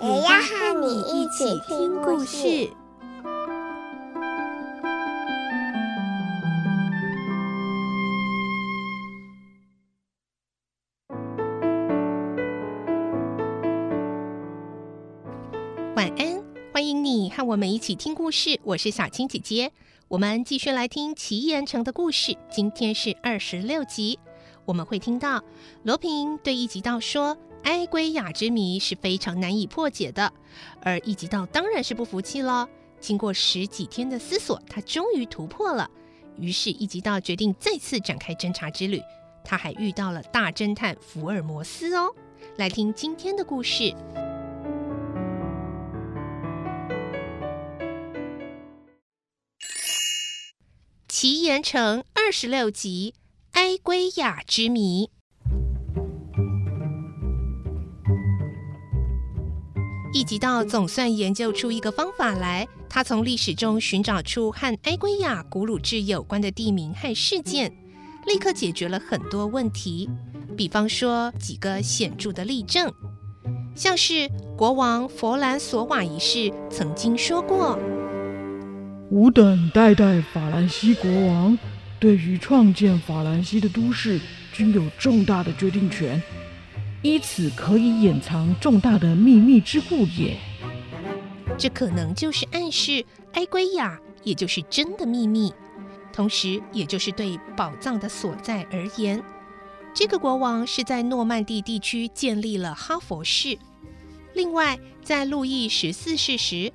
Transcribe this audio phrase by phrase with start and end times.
[0.00, 2.70] 也要和你一起听故事。
[15.96, 18.60] 晚安，欢迎你和我们一起听故事。
[18.62, 19.72] 我是小青姐姐，
[20.06, 22.36] 我们继续来听奇岩城的故事。
[22.48, 24.20] 今天是二十六集，
[24.64, 25.42] 我们会听到
[25.82, 30.32] 罗平对一吉道说：“埃圭亚之谜是非常难以破解的。”
[30.82, 32.68] 而一吉道当然是不服气了。
[33.00, 35.88] 经过十几天的思索，他终于突破了。
[36.36, 39.00] 于是，一吉道决定再次展开侦查之旅。
[39.44, 42.14] 他还遇到了大侦探福尔摩斯哦。
[42.56, 43.94] 来听今天的故事。
[51.08, 53.14] 奇岩城二十六集
[53.58, 55.10] 《埃圭亚之谜》。
[60.12, 62.66] 一直到总算研究出一个方法来。
[62.88, 67.70] 他从历史中寻找出和埃圭亚古鲁治有关的地名和事件，
[68.26, 70.08] 立刻解决了很多问题。
[70.56, 72.92] 比方说几个显著的例证，
[73.74, 77.78] 像是国王弗兰索瓦一世曾经说过。
[79.10, 81.56] 吾等代代法兰西国王，
[82.00, 84.18] 对于创建法兰西的都市
[84.52, 86.20] 均有重大的决定权，
[87.02, 90.36] 依此可以掩藏重大的秘密之故也。
[91.56, 95.52] 这可能就是暗示埃圭亚，也就是真的秘密，
[96.12, 99.22] 同时也就是对宝藏的所在而言。
[99.94, 103.58] 这个国王是在诺曼底地区建立了哈佛市。
[104.34, 106.72] 另外，在路易十四世时，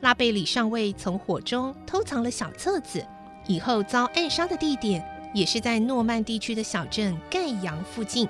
[0.00, 3.06] 拉贝里上尉从火中偷藏了小册子，
[3.46, 5.02] 以后遭暗杀的地点
[5.32, 8.28] 也是在诺曼地区的小镇盖扬附近。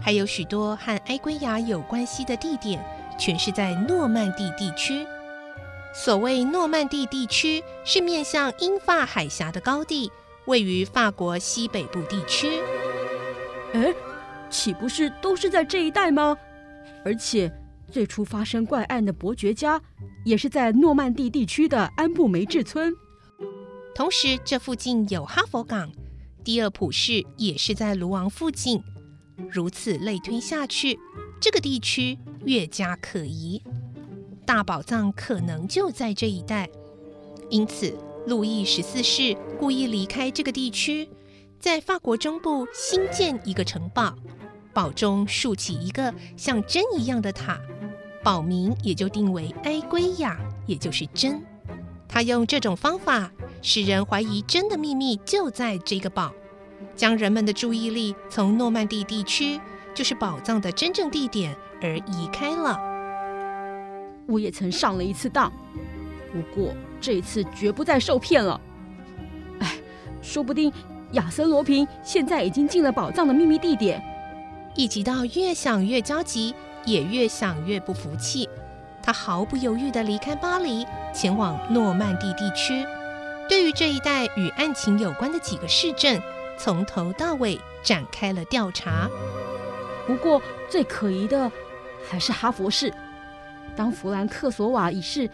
[0.00, 2.84] 还有许多和埃圭亚有关系的地点，
[3.18, 5.06] 全是在诺曼底地区。
[5.94, 10.10] 所谓诺曼底地区，是面向英法海峡的高地，
[10.46, 12.60] 位于法国西北部地区。
[13.72, 13.94] 哎，
[14.50, 16.36] 岂不是都是在这一带吗？
[17.04, 17.52] 而且。
[17.92, 19.80] 最初发生怪案的伯爵家，
[20.24, 22.92] 也是在诺曼底地区的安布梅治村。
[23.94, 25.92] 同时，这附近有哈佛港，
[26.42, 28.82] 第二普市也是在卢昂附近。
[29.50, 30.98] 如此类推下去，
[31.40, 33.62] 这个地区越加可疑，
[34.46, 36.68] 大宝藏可能就在这一带。
[37.50, 37.96] 因此，
[38.26, 41.08] 路易十四世故意离开这个地区，
[41.60, 44.14] 在法国中部新建一个城堡，
[44.72, 47.60] 堡中竖起一个像针一样的塔。
[48.22, 51.44] 堡名也就定为埃圭亚，也就是针。
[52.08, 53.30] 他用这种方法
[53.60, 56.32] 使人怀疑真的秘密就在这个堡，
[56.96, 59.60] 将人们的注意力从诺曼底地区，
[59.94, 62.78] 就是宝藏的真正地点而移开了。
[64.26, 65.52] 我也曾上了一次当，
[66.32, 68.60] 不过这一次绝不再受骗了。
[69.60, 69.76] 哎，
[70.22, 70.72] 说不定
[71.12, 74.02] 亚森罗平现在已经进了宝藏的秘密地点。
[74.74, 76.54] 一吉道越想越焦急。
[76.86, 78.46] 也越想越不服气，
[79.02, 82.84] 他毫不犹豫地离开巴黎，前往诺曼底地区。
[83.48, 86.20] 对于这一带与案情有关的几个市镇，
[86.58, 89.08] 从头到尾展开了调查。
[90.06, 91.50] 不过最可疑的
[92.08, 92.92] 还是哈佛市。
[93.76, 95.28] 当弗兰克索瓦一世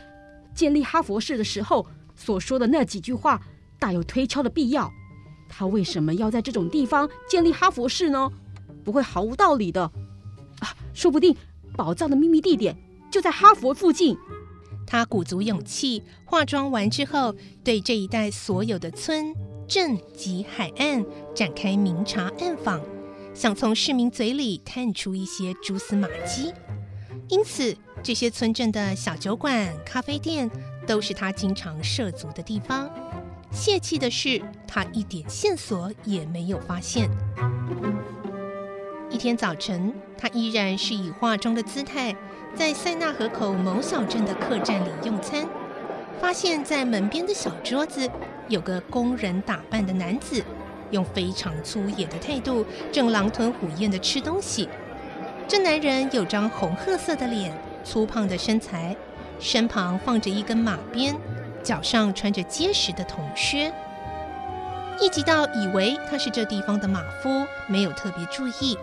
[0.55, 3.41] 建立哈佛市的时候，所说的那几句话
[3.79, 4.91] 大有推敲的必要。
[5.49, 8.31] 他为什么要在这种地方建立哈佛市呢？
[8.85, 9.83] 不会毫无道理的。
[10.61, 11.37] 啊，说不定
[11.77, 12.77] 宝藏的秘密地点
[13.11, 14.17] 就在哈佛附近。
[14.87, 19.35] 他鼓足勇气，化妆完之后，对这一带所有的村
[19.71, 22.81] 镇及海岸展开明察暗访，
[23.33, 26.53] 想从市民嘴里探出一些蛛丝马迹。
[27.29, 30.51] 因此，这些村镇的小酒馆、咖啡店
[30.89, 32.91] 都是他经常涉足的地方。
[33.53, 37.09] 泄气的是，他一点线索也没有发现。
[39.09, 42.13] 一天早晨，他依然是以化妆的姿态，
[42.57, 45.49] 在塞纳河口某小镇的客栈里用餐，
[46.21, 48.11] 发现，在门边的小桌子，
[48.51, 50.45] 有个工人打扮的男子，
[50.91, 54.69] 用非常粗野的态度，正狼吞虎咽地吃东西。
[55.47, 58.95] 这男人有张红褐色的脸，粗胖的身材，
[59.39, 61.17] 身旁放着一根马鞭，
[61.63, 63.73] 脚上穿着结实的铜靴。
[65.01, 68.77] 一吉道以为他是这地方的马夫，没有特别注意，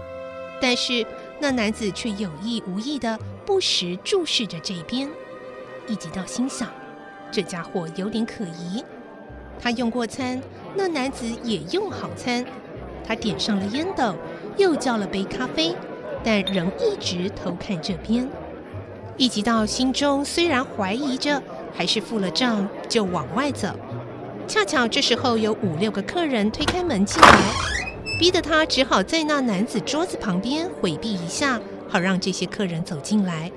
[0.62, 1.06] 但是
[1.40, 5.10] 那男子却有意无意地不时注视着这边。
[5.88, 6.70] 一吉道心想，
[7.32, 8.84] 这家伙有点可疑。
[9.60, 10.42] 他用过餐，
[10.76, 12.46] 那男子也用好餐。
[13.06, 14.16] 他点上了烟斗，
[14.58, 15.76] 又叫了杯咖啡，
[16.24, 18.28] 但仍一直偷看这边。
[19.16, 21.42] 一直到心中虽然怀疑着，
[21.74, 23.70] 还是付了账就往外走。
[24.48, 27.40] 恰巧这时候有五六个客人推开门进来，
[28.20, 33.52] 逼得他只好在那男子桌子旁边回避一下，好让这些客人走进来。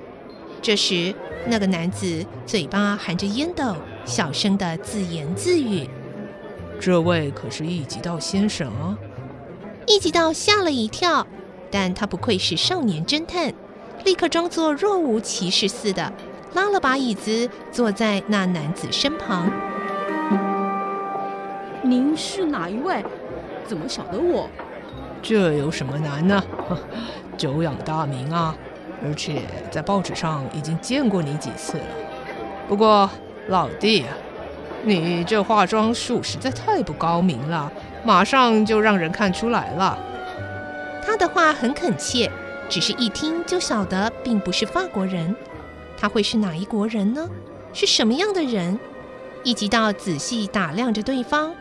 [0.61, 1.13] 这时，
[1.47, 3.75] 那个男子嘴巴含着烟斗，
[4.05, 5.89] 小声的自言自语
[6.79, 8.97] ：“这位可是一级道先生啊！”
[9.87, 11.25] 一级道吓了一跳，
[11.69, 13.53] 但他不愧是少年侦探，
[14.03, 16.11] 立刻装作若无其事似的，
[16.53, 19.51] 拉了把椅子坐在那男子身旁。
[21.83, 23.03] 您是哪一位？
[23.65, 24.49] 怎么晓得我？
[25.21, 26.43] 这有什么难呢？
[27.37, 28.55] 久仰大名啊，
[29.03, 31.83] 而且在报纸上已经见过你几次了。
[32.67, 33.09] 不过
[33.47, 34.09] 老弟啊，
[34.83, 37.71] 你这化妆术实在太不高明了，
[38.03, 39.97] 马上就让人看出来了。
[41.05, 42.31] 他的话很恳切，
[42.69, 45.35] 只是一听就晓得并不是法国人。
[45.97, 47.27] 他会是哪一国人呢？
[47.73, 48.79] 是什么样的人？
[49.43, 51.53] 一直到仔细打量着对方。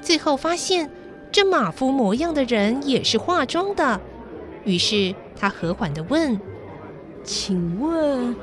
[0.00, 0.90] 最后发现，
[1.30, 4.00] 这马夫模样的人也是化妆的。
[4.64, 6.40] 于是他和缓地问
[7.22, 8.34] ：“请问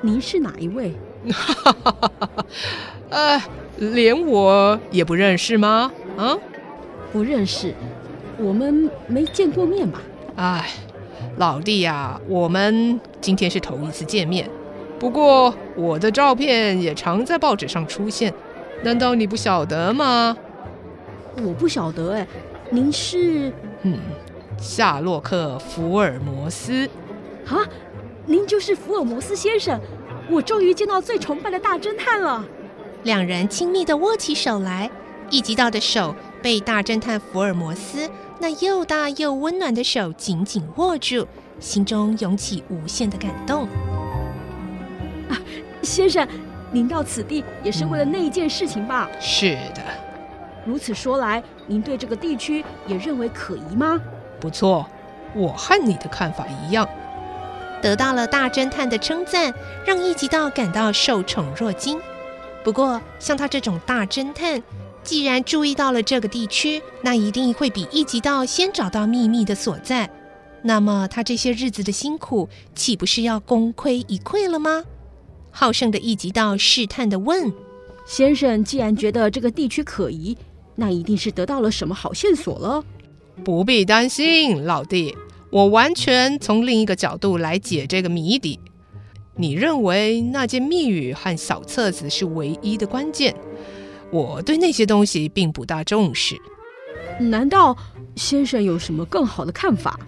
[0.00, 1.09] 您是哪一位？”“哈哈哈哈！
[3.10, 3.42] 呃，
[3.76, 6.36] 连我也不认识吗？”“啊，
[7.12, 7.74] 不认识，
[8.38, 10.00] 我们没见过面吧
[10.36, 10.70] ？”“哎，
[11.36, 14.48] 老弟呀，我们今天是头一次见面。
[14.98, 18.32] 不过我的照片也常在报纸上出现，
[18.82, 20.36] 难道你不晓得吗？”
[21.42, 22.26] 我不晓得哎，
[22.70, 23.52] 您是？
[23.82, 23.98] 嗯，
[24.58, 26.88] 夏洛克·福尔摩斯。
[27.46, 27.64] 啊，
[28.26, 29.80] 您就是福尔摩斯先生，
[30.30, 32.44] 我终于见到最崇拜的大侦探了。
[33.02, 34.88] 两人亲密的握起手来，
[35.28, 41.26] 一吉道的手被大侦探福尔摩斯那又大又温暖的手紧紧握住，
[41.58, 43.64] 心中涌起无限的感动。
[45.28, 45.34] 啊，
[45.82, 46.26] 先生，
[46.70, 49.08] 您到此地也是为了那一件事情吧？
[49.12, 49.82] 嗯，是的。
[50.64, 53.98] 如此说来，您对这个地区也认为可疑吗？
[54.38, 54.86] 不错，
[55.34, 56.88] 我和你的看法一样。
[57.82, 59.52] 得到了大侦探的称赞，
[59.84, 61.98] 让一级道感到受宠若惊。
[62.62, 64.62] 不过，像他这种大侦探，
[65.02, 70.08] 既然注意到了这个地区，那一定会比一级道先找到秘密的所在。
[70.62, 74.84] 那么，他这些日子的辛苦，岂不是要功亏一篑了吗？
[75.50, 77.50] 好胜的一级道试探地问
[78.06, 80.36] ：“先生，既然觉得这个地区可疑，
[80.76, 82.84] 那一定是得到了什么好线索了。
[83.42, 85.16] 不必担心，老弟，
[85.50, 88.60] 我完全从另一个角度来解这个谜底。
[89.34, 93.34] 你认为那件密语和小册子是唯一的关键？
[94.10, 96.40] 我对那些东西并不大重视。
[97.18, 97.76] 难道
[98.16, 99.98] 先生有什么更好的看法？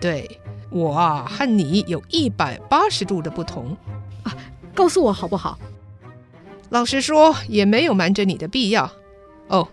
[0.00, 0.38] 对，
[0.70, 3.76] 我啊，和你有一百八十度的不同
[4.22, 4.36] 啊！
[4.74, 5.58] 告诉我好不好？
[6.68, 8.90] 老实说，也没有瞒着你的必要。
[9.48, 9.66] 哦。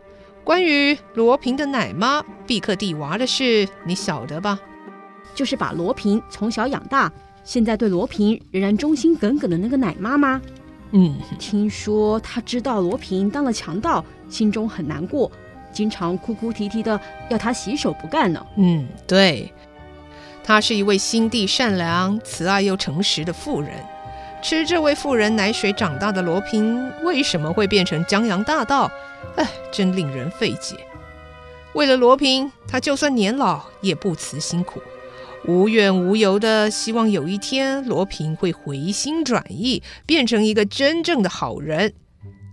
[0.43, 4.57] 关于罗平的奶妈毕克蒂娃的事，你晓得吧？
[5.37, 7.11] 就是把罗平从小养大，
[7.43, 10.41] 现在对罗平仍然忠心耿耿的那个奶妈吗？
[10.93, 15.31] 嗯，听说他知道罗平当了强盗，心中很难过，
[15.71, 18.43] 经常哭哭啼啼的要他洗手不干呢。
[18.55, 19.53] 嗯，对，
[20.43, 23.73] 她是一位心地善良、慈爱又诚实的妇人。
[24.41, 28.89] 吃这位妇人奶水长大的罗平，为什么会变成江洋大盗？
[29.35, 30.75] 哎，真令人费解。
[31.73, 34.81] 为了罗平，他就算年老也不辞辛苦，
[35.47, 41.93] 无怨无尤的希望有一天罗平会回心转意，变成一个真正的好人。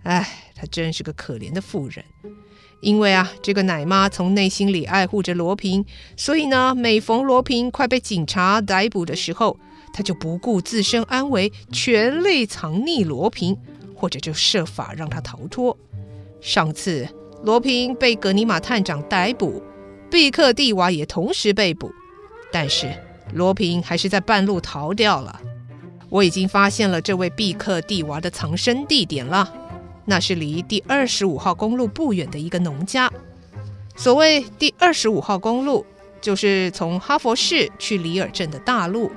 [0.03, 0.25] 哎，
[0.55, 2.05] 他真是个可怜的妇人。
[2.79, 5.83] 因为啊，这个奶妈从内心里爱护着罗平，
[6.15, 9.59] 所以呢，每逢罗平快被警察逮捕的时候，
[9.91, 13.57] 他就不顾自身安危，全力藏匿罗平，
[13.93, 15.77] 或者就设法让他逃脱。
[16.39, 17.05] 上次
[17.43, 19.61] 罗平被格尼玛探长逮捕，
[20.09, 21.91] 毕克蒂娃也同时被捕，
[22.55, 22.89] 但是
[23.33, 25.41] 罗平还是在半路逃掉了。
[26.07, 29.53] 我已经发现了这位毕克蒂娃的藏身地点了，
[30.05, 33.11] 那是离第二十五号公路不远的一个农家。
[33.97, 35.85] 所谓第二十五号公路，
[36.21, 39.11] 就是从哈佛市去里尔镇的大路。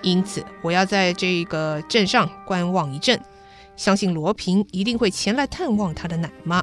[0.00, 3.16] 因此我要在这个镇上观望一阵，
[3.76, 6.60] 相信罗平一定会前来探望他的奶妈。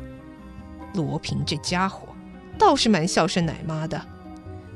[0.95, 2.09] 罗平这家伙
[2.57, 4.05] 倒是蛮孝顺奶妈的，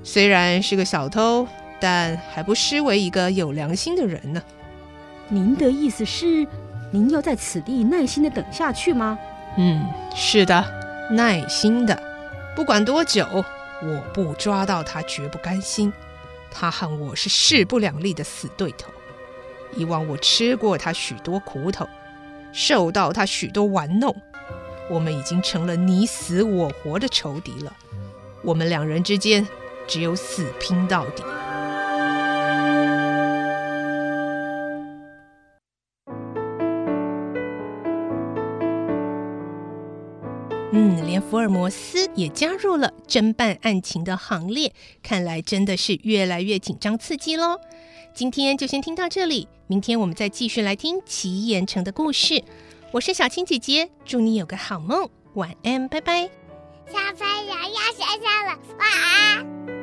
[0.04, 1.48] 虽然是个小偷，
[1.80, 4.44] 但还不失为一个有良心的人呢。
[5.30, 6.46] 您的意思是，
[6.92, 9.18] 您要在此地耐心的等下去吗？
[9.58, 10.64] 嗯，是的，
[11.12, 11.98] 耐心的，
[12.56, 13.26] 不管多久，
[13.82, 15.92] 我不抓到他绝不甘心。
[16.52, 18.92] 他和我是势不两立的死对头。
[19.76, 21.88] 以往我吃过他许多苦头，
[22.52, 24.16] 受到他许多玩弄，
[24.90, 27.74] 我们已经成了你死我活的仇敌了。
[28.44, 29.48] 我们两人之间
[29.88, 31.24] 只有死拼到底。
[40.76, 44.74] 嗯，连福尔摩斯也加入了侦办案情的行列，
[45.04, 47.60] 看来真的是越来越紧张刺激喽。
[48.16, 52.44] 今天就先听到这里，明天我们再继续来听奇岩城的故事。
[52.92, 56.43] 我是小青姐姐，祝你有个好梦，晚安，拜拜。
[56.88, 59.83] 小朋友要睡觉了，晚安。